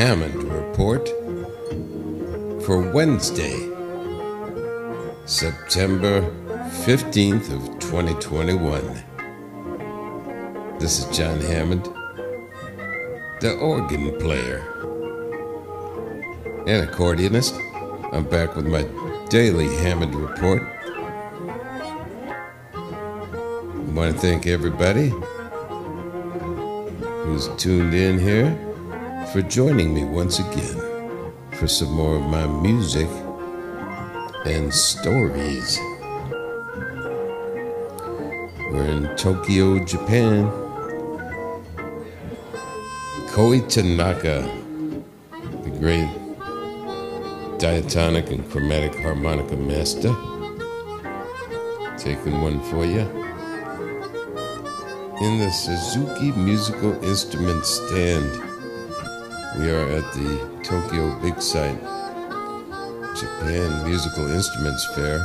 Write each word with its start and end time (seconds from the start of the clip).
Hammond 0.00 0.42
Report 0.44 1.06
for 2.64 2.90
Wednesday, 2.90 3.68
September 5.26 6.22
15th 6.86 7.52
of 7.52 7.78
2021. 7.80 8.82
This 10.78 11.00
is 11.00 11.04
Jon 11.14 11.38
Hammond, 11.42 11.84
the 13.42 13.58
organ 13.60 14.18
player 14.18 14.60
and 16.66 16.88
accordionist. 16.88 17.60
I'm 18.10 18.24
back 18.24 18.56
with 18.56 18.68
my 18.68 18.86
daily 19.28 19.68
Hammond 19.82 20.14
Report. 20.14 20.62
I 22.72 23.92
want 23.92 24.14
to 24.14 24.18
thank 24.18 24.46
everybody 24.46 25.12
who's 27.26 27.48
tuned 27.58 27.92
in 27.92 28.18
here 28.18 28.69
for 29.32 29.42
joining 29.42 29.94
me 29.94 30.02
once 30.02 30.40
again 30.40 31.32
for 31.52 31.68
some 31.68 31.92
more 31.92 32.16
of 32.16 32.22
my 32.22 32.44
music 32.48 33.06
and 34.44 34.74
stories. 34.74 35.78
We're 38.72 38.86
in 38.86 39.16
Tokyo, 39.16 39.84
Japan. 39.84 40.50
Koi 43.28 43.60
Tanaka, 43.68 44.50
the 45.62 45.70
great 45.78 46.10
diatonic 47.60 48.32
and 48.32 48.50
chromatic 48.50 48.98
harmonica 49.00 49.54
master, 49.54 50.12
taking 51.96 52.40
one 52.42 52.60
for 52.64 52.84
you 52.84 53.06
in 55.20 55.38
the 55.38 55.50
Suzuki 55.50 56.32
Musical 56.32 57.00
Instrument 57.04 57.64
Stand. 57.64 58.49
We 59.58 59.68
are 59.68 59.88
at 59.90 60.04
the 60.14 60.60
Tokyo 60.62 61.18
Big 61.20 61.42
Sight 61.42 61.76
Japan 63.18 63.84
Musical 63.84 64.30
Instruments 64.30 64.86
Fair. 64.94 65.18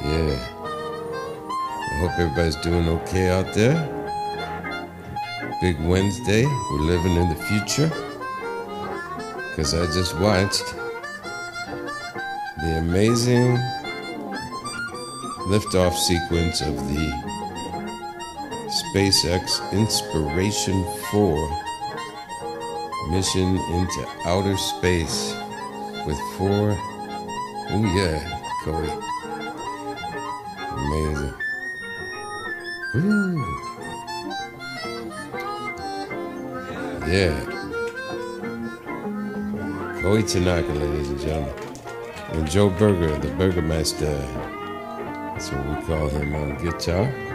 Yeah. 0.00 0.38
I 1.90 1.98
hope 1.98 2.18
everybody's 2.18 2.54
doing 2.56 2.88
okay 2.88 3.30
out 3.30 3.52
there. 3.52 3.74
Big 5.60 5.80
Wednesday. 5.80 6.44
We're 6.44 6.82
living 6.82 7.16
in 7.16 7.28
the 7.30 7.44
future. 7.48 7.90
Because 9.50 9.74
I 9.74 9.86
just 9.86 10.16
watched 10.20 10.72
the 12.62 12.78
amazing 12.78 13.56
liftoff 15.48 15.94
sequence 15.96 16.60
of 16.60 16.76
the 16.88 17.43
SpaceX 18.82 19.72
Inspiration 19.72 20.84
4 21.10 21.64
mission 23.08 23.56
into 23.56 24.06
outer 24.24 24.56
space 24.56 25.34
with 26.06 26.18
four. 26.36 26.76
Oh, 27.70 27.92
yeah, 27.94 28.40
Cody. 28.62 28.92
Amazing. 30.72 31.34
Ooh. 32.96 33.44
Yeah. 37.06 37.36
Koi 40.02 40.22
Tanaka, 40.22 40.72
ladies 40.72 41.10
and 41.10 41.20
gentlemen. 41.20 41.54
And 42.32 42.50
Joe 42.50 42.70
Berger, 42.70 43.18
the 43.18 43.28
Burgermeister. 43.36 44.16
That's 45.34 45.50
what 45.50 45.66
we 45.66 45.86
call 45.86 46.08
him 46.08 46.34
on 46.34 46.56
guitar. 46.64 47.33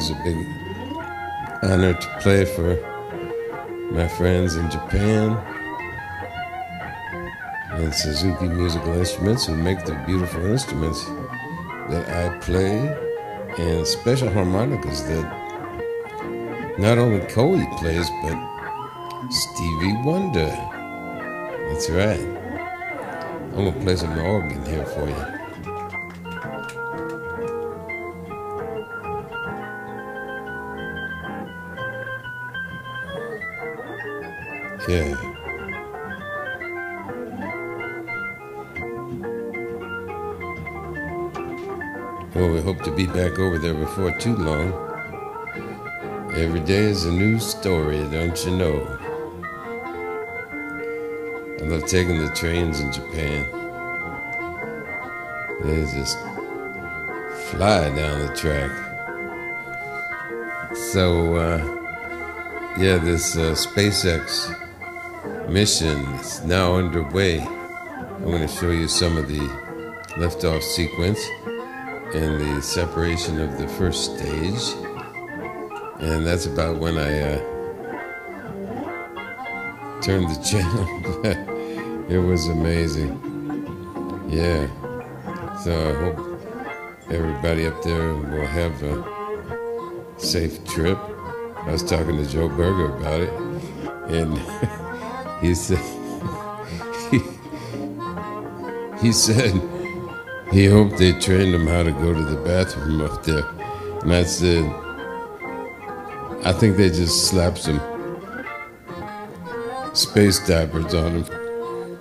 Always 0.00 0.18
a 0.18 0.24
big 0.24 0.46
honor 1.62 1.92
to 1.92 2.08
play 2.20 2.46
for 2.46 2.74
my 3.92 4.08
friends 4.08 4.56
in 4.56 4.70
Japan 4.70 5.36
and 7.72 7.94
Suzuki 7.94 8.48
Musical 8.48 8.94
Instruments 8.94 9.44
who 9.44 9.56
make 9.56 9.84
the 9.84 10.02
beautiful 10.06 10.42
instruments 10.46 11.04
that 11.90 12.08
I 12.08 12.38
play 12.38 12.78
and 13.58 13.86
special 13.86 14.30
harmonicas 14.30 15.04
that 15.04 16.78
not 16.78 16.96
only 16.96 17.20
Koi 17.26 17.62
plays, 17.76 18.08
but 18.22 18.38
Stevie 19.30 20.00
Wonder. 20.02 20.48
That's 21.68 21.90
right. 21.90 22.20
I'm 23.52 23.64
gonna 23.64 23.72
play 23.82 23.96
some 23.96 24.18
organ 24.18 24.64
here 24.64 24.86
for 24.86 25.06
you. 25.06 25.39
Yeah. 34.90 35.14
Well, 42.34 42.50
we 42.50 42.60
hope 42.60 42.82
to 42.82 42.90
be 42.96 43.06
back 43.06 43.38
over 43.38 43.60
there 43.60 43.74
before 43.74 44.10
too 44.18 44.34
long. 44.34 44.72
Every 46.34 46.58
day 46.58 46.86
is 46.86 47.04
a 47.04 47.12
new 47.12 47.38
story, 47.38 47.98
don't 48.10 48.44
you 48.44 48.56
know? 48.56 48.98
I 51.60 51.66
love 51.66 51.86
taking 51.86 52.18
the 52.18 52.32
trains 52.34 52.80
in 52.80 52.90
Japan. 52.90 53.46
They 55.62 55.82
just 55.82 56.18
fly 57.52 57.94
down 57.94 58.26
the 58.26 58.34
track. 58.34 58.72
So, 60.74 61.36
uh, 61.36 61.58
yeah, 62.76 62.98
this 62.98 63.36
uh, 63.36 63.54
SpaceX 63.54 64.59
mission 65.48 65.98
is 66.16 66.42
now 66.44 66.74
underway. 66.74 67.40
I'm 67.40 68.24
going 68.24 68.46
to 68.46 68.48
show 68.48 68.70
you 68.70 68.88
some 68.88 69.16
of 69.16 69.28
the 69.28 69.40
liftoff 70.16 70.62
sequence 70.62 71.20
and 72.14 72.40
the 72.40 72.60
separation 72.62 73.40
of 73.40 73.58
the 73.58 73.68
first 73.68 74.16
stage. 74.16 74.74
And 76.00 76.26
that's 76.26 76.46
about 76.46 76.78
when 76.78 76.98
I 76.98 77.20
uh, 77.20 77.38
turned 80.00 80.28
the 80.28 80.42
channel. 80.50 80.86
it 82.10 82.18
was 82.18 82.46
amazing. 82.48 83.18
Yeah. 84.28 84.68
So 85.62 85.72
I 85.72 85.92
hope 86.02 86.18
everybody 87.10 87.66
up 87.66 87.82
there 87.82 88.14
will 88.14 88.46
have 88.46 88.82
a 88.82 89.04
safe 90.18 90.64
trip. 90.64 90.98
I 91.56 91.72
was 91.72 91.82
talking 91.82 92.16
to 92.16 92.26
Joe 92.26 92.48
Berger 92.48 92.96
about 92.96 93.20
it, 93.20 93.30
and 94.10 94.32
he 95.40 95.54
said, 95.54 95.78
he, 97.10 97.18
he 99.06 99.12
said, 99.12 99.52
he 100.52 100.66
hoped 100.66 100.98
they 100.98 101.12
trained 101.12 101.54
him 101.54 101.66
how 101.66 101.82
to 101.82 101.92
go 101.92 102.12
to 102.12 102.22
the 102.22 102.36
bathroom 102.42 103.00
up 103.00 103.22
there. 103.22 103.44
And 104.02 104.12
I 104.12 104.24
said, 104.24 104.64
I 106.44 106.52
think 106.52 106.76
they 106.76 106.88
just 106.88 107.28
slapped 107.28 107.58
some 107.58 107.80
space 109.94 110.46
diapers 110.46 110.94
on 110.94 111.22
him 111.22 111.24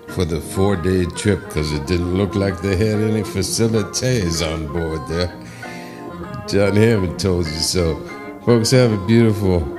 for 0.09 0.25
the 0.25 0.41
four 0.41 0.75
day 0.75 1.05
trip 1.05 1.43
because 1.45 1.71
it 1.71 1.85
didn't 1.85 2.15
look 2.15 2.35
like 2.35 2.61
they 2.61 2.75
had 2.75 2.99
any 2.99 3.23
facilities 3.23 4.41
on 4.41 4.67
board 4.67 5.07
there. 5.07 5.27
Jon 6.47 6.75
Hammond 6.75 7.19
told 7.19 7.45
you 7.45 7.51
so. 7.51 7.97
Folks, 8.45 8.71
have 8.71 8.91
a 8.91 9.05
beautiful 9.05 9.78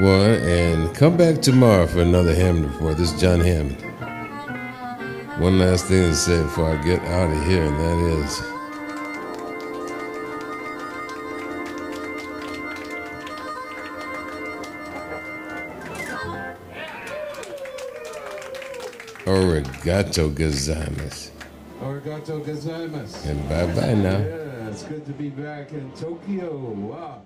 one 0.00 0.30
and 0.42 0.94
come 0.94 1.16
back 1.16 1.40
tomorrow 1.40 1.86
for 1.86 2.02
another 2.02 2.34
Hammond 2.34 2.66
Report. 2.66 2.98
This 2.98 3.12
is 3.12 3.20
Jon 3.20 3.40
Hammond. 3.40 3.80
One 5.40 5.58
last 5.58 5.86
thing 5.86 6.02
to 6.02 6.14
say 6.14 6.42
before 6.42 6.76
I 6.76 6.82
get 6.82 7.00
out 7.04 7.30
of 7.30 7.46
here, 7.46 7.64
and 7.64 7.78
that 7.80 8.24
is 8.24 8.42
Arigato 19.26 20.30
gozaimasu. 20.30 21.30
Arigato 21.82 22.44
gozaimasu. 22.44 23.26
And 23.26 23.48
bye 23.48 23.66
bye 23.74 23.94
now. 23.94 24.18
Yeah, 24.18 24.68
it's 24.68 24.82
good 24.82 25.06
to 25.06 25.12
be 25.12 25.30
back 25.30 25.72
in 25.72 25.90
Tokyo. 25.92 26.54
Wow. 26.54 27.22